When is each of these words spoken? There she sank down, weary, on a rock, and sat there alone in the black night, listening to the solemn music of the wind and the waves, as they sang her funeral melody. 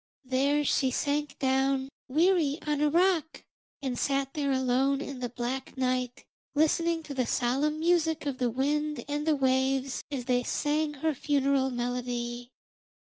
There 0.25 0.63
she 0.63 0.89
sank 0.89 1.37
down, 1.37 1.89
weary, 2.07 2.57
on 2.65 2.81
a 2.81 2.89
rock, 2.89 3.43
and 3.83 3.99
sat 3.99 4.33
there 4.33 4.51
alone 4.51 4.99
in 4.99 5.19
the 5.19 5.29
black 5.29 5.77
night, 5.77 6.25
listening 6.55 7.03
to 7.03 7.13
the 7.13 7.27
solemn 7.27 7.77
music 7.79 8.25
of 8.25 8.39
the 8.39 8.49
wind 8.49 9.05
and 9.07 9.27
the 9.27 9.35
waves, 9.35 10.03
as 10.09 10.25
they 10.25 10.41
sang 10.41 10.95
her 10.95 11.13
funeral 11.13 11.69
melody. 11.69 12.49